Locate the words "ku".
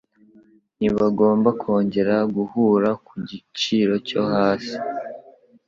3.05-3.13